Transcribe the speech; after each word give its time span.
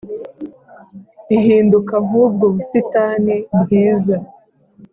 ihinduka 1.37 1.95
nk’ubwo 2.07 2.45
busitani 2.53 3.35
bwiza 3.61 4.15